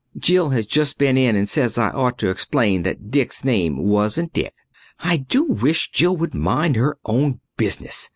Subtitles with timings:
[0.17, 4.33] Jill has just been in and says I ought to explain that Dick's name wasn't
[4.33, 4.55] Dick.
[5.01, 8.09] I do wish Jill would mind her own business.